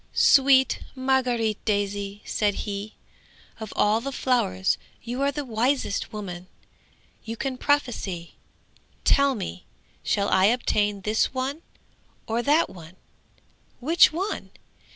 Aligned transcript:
"Sweet 0.15 0.79
Margaret 0.95 1.63
Daisy," 1.63 2.23
said 2.25 2.55
he, 2.65 2.95
"of 3.59 3.71
all 3.75 4.01
the 4.01 4.11
flowers 4.11 4.79
you 5.03 5.21
are 5.21 5.31
the 5.31 5.45
wisest 5.45 6.11
woman! 6.11 6.47
You 7.23 7.37
can 7.37 7.55
prophesy! 7.55 8.33
Tell 9.03 9.35
me, 9.35 9.63
shall 10.01 10.27
I 10.29 10.45
obtain 10.45 11.01
this 11.01 11.35
one 11.35 11.61
or 12.25 12.41
that 12.41 12.67
one? 12.67 12.95
Which 13.79 14.11
one? 14.11 14.49